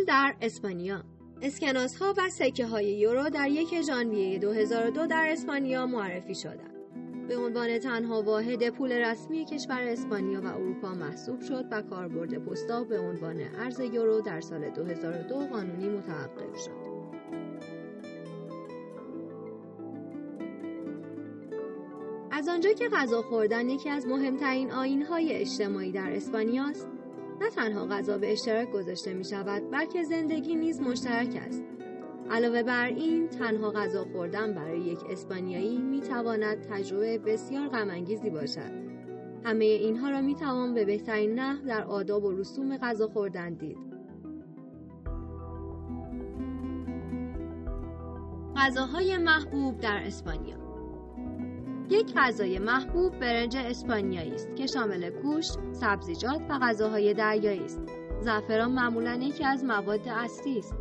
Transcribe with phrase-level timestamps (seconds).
[0.00, 1.04] پول در اسپانیا
[1.42, 6.74] اسکناس ها و سکه های یورو در یک ژانویه 2002 در اسپانیا معرفی شدند.
[7.28, 12.84] به عنوان تنها واحد پول رسمی کشور اسپانیا و اروپا محسوب شد و کاربرد پستا
[12.84, 16.90] به عنوان ارز یورو در سال 2002 قانونی متوقف شد.
[22.30, 26.89] از آنجا که غذا خوردن یکی از مهمترین آینهای اجتماعی در اسپانیا است،
[27.40, 31.64] نه تنها غذا به اشتراک گذاشته می شود بلکه زندگی نیز مشترک است.
[32.30, 38.90] علاوه بر این تنها غذا خوردن برای یک اسپانیایی می تواند تجربه بسیار غمانگیزی باشد.
[39.44, 43.78] همه اینها را می توان به بهترین نحو در آداب و رسوم غذا خوردن دید.
[48.56, 50.69] غذاهای محبوب در اسپانیا
[51.90, 57.80] یک غذای محبوب برنج اسپانیایی است که شامل گوشت، سبزیجات و غذاهای دریایی است.
[58.20, 60.74] زعفران معمولا یکی از مواد اصلی است.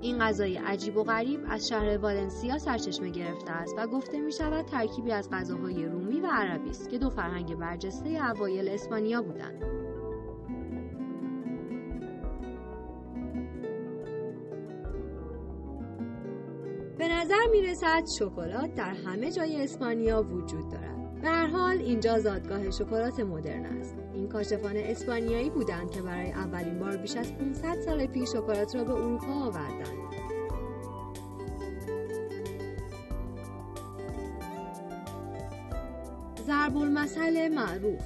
[0.00, 4.66] این غذای عجیب و غریب از شهر والنسیا سرچشمه گرفته است و گفته می شود
[4.66, 9.87] ترکیبی از غذاهای رومی و عربی است که دو فرهنگ برجسته اوایل اسپانیا بودند.
[16.98, 21.20] به نظر می رسد شکلات در همه جای اسپانیا وجود دارد.
[21.22, 23.96] به هر حال اینجا زادگاه شکلات مدرن است.
[24.12, 28.84] این کاشفان اسپانیایی بودند که برای اولین بار بیش از 500 سال پیش شکلات را
[28.84, 29.98] به اروپا آوردند.
[36.46, 38.02] ضرب المثل معروف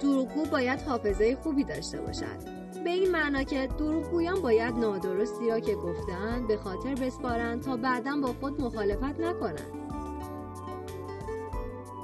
[0.00, 5.74] دروغگو باید حافظه خوبی داشته باشد به این معنا که دروغگویان باید نادرستی را که
[5.74, 9.84] گفتند به خاطر بسپارند تا بعدا با خود مخالفت نکنند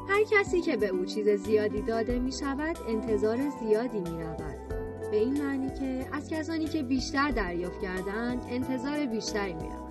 [0.09, 4.69] هر کسی که به او چیز زیادی داده می شود انتظار زیادی می رود.
[5.11, 9.91] به این معنی که از کسانی که بیشتر دریافت کردند انتظار بیشتری می رود.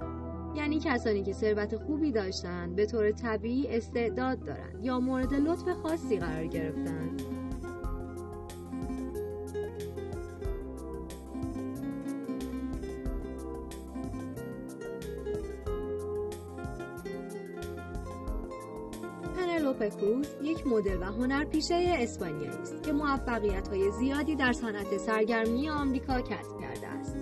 [0.57, 6.17] یعنی کسانی که ثروت خوبی داشتند به طور طبیعی استعداد دارند یا مورد لطف خاصی
[6.17, 7.38] قرار گرفتند.
[19.73, 25.69] پنلوپه کروز یک مدل و هنرپیشه اسپانیایی است که موفقیت های زیادی در صنعت سرگرمی
[25.69, 27.15] آمریکا کسب کرده است.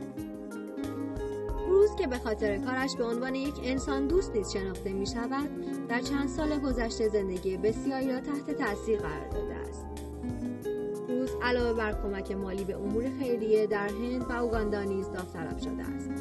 [1.47, 5.49] کروز که به خاطر کارش به عنوان یک انسان دوست نیز شناخته می شود،
[5.87, 9.85] در چند سال گذشته زندگی بسیاری را تحت تاثیر قرار داده است.
[11.07, 15.83] کروز علاوه بر کمک مالی به امور خیریه در هند و اوگاندا نیز داوطلب شده
[15.83, 16.11] است.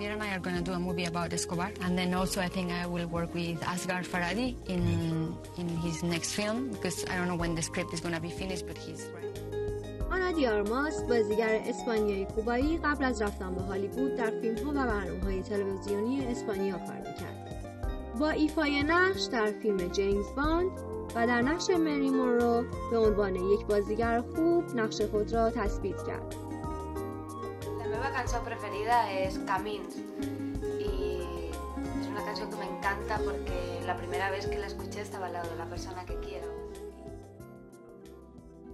[0.00, 2.48] Javier and I are going to do a movie about Escobar, and then also I
[2.48, 4.82] think I will work with Asghar Farhadi in
[5.58, 8.30] in his next film because I don't know when the script is going to be
[8.30, 9.02] finished, but he's
[10.10, 15.24] آنا دیارماس بازیگر اسپانیایی کوبایی قبل از رفتن به هالیوود در فیلم ها و برنامه
[15.24, 17.40] های تلویزیونی اسپانیا کار می‌کرد.
[18.20, 20.70] با ایفای نقش در فیلم جیمز باند
[21.14, 26.34] و در نقش مری مورو به عنوان یک بازیگر خوب نقش خود را تثبیت کرد.
[28.20, 31.22] canción preferida es Camins y
[32.02, 35.32] es una canción que me encanta porque la primera vez que la escuché estaba al
[35.32, 36.46] lado de la persona que quiero.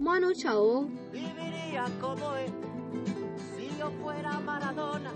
[0.01, 0.89] Manu Chao.
[1.13, 2.53] Viviría como él
[3.57, 5.13] si yo fuera Maradona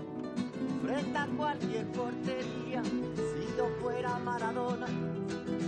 [0.81, 2.83] frente a cualquier portería.
[2.83, 4.87] Si yo fuera Maradona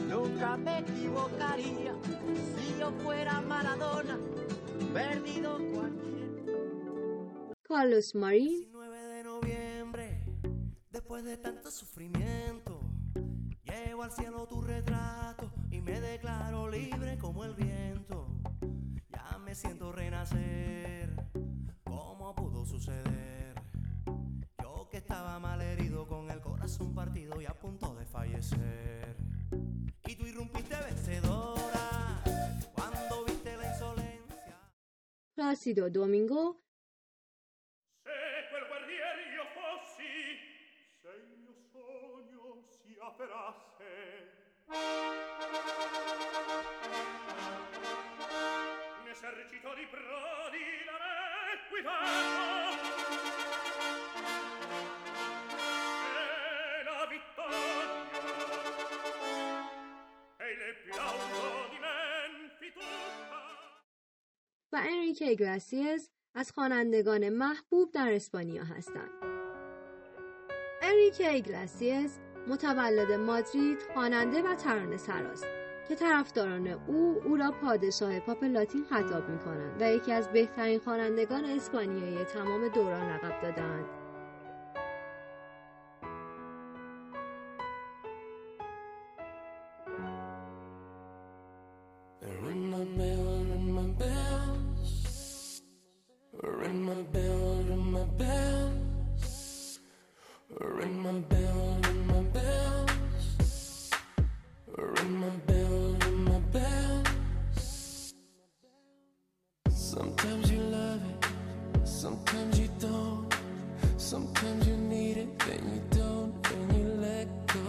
[0.08, 1.96] nunca me equivocaría.
[2.56, 4.13] Si yo fuera Maradona
[7.74, 8.60] Carlos Marín.
[8.60, 10.24] 19 de noviembre,
[10.92, 12.80] después de tanto sufrimiento,
[13.64, 18.28] llevo al cielo tu retrato y me declaro libre como el viento.
[19.10, 21.16] Ya me siento renacer,
[21.84, 23.56] ¿cómo pudo suceder?
[24.62, 29.18] Yo que estaba mal herido con el corazón partido y a punto de fallecer.
[30.06, 32.22] Y tú irrumpiste vencedora.
[32.76, 34.60] cuando viste la insolencia.
[35.34, 36.63] Plácido Domingo
[43.16, 43.92] si avverasse.
[49.02, 52.44] Un esercito di prodi da me guidato.
[56.10, 58.02] E la vittoria
[60.38, 63.42] e il plauso di Menfi tutta.
[64.72, 69.10] و انریکه ایگلاسیز از خوانندگان محبوب در اسپانیا هستند.
[70.82, 75.48] انریکه ایگلاسیز متولد مادرید خواننده و ترانه سراست
[75.88, 80.80] که طرفداران او او را پادشاه پاپ لاتین خطاب می کنند و یکی از بهترین
[80.80, 83.86] خوانندگان اسپانیایی تمام دوران لقب دادند.
[96.64, 98.72] Ring my bell,
[100.60, 101.53] ring my bell.
[112.04, 113.34] Sometimes you don't,
[113.96, 117.64] sometimes you need it, then you don't, and you let go.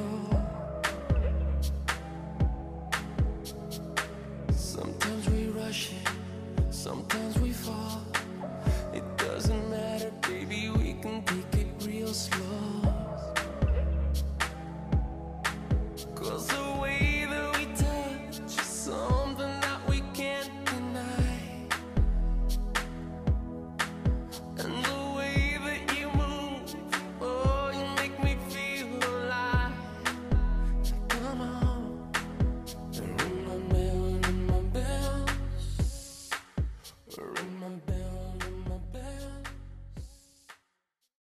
[4.51, 6.09] Sometimes we rush it,
[6.75, 7.24] sometimes.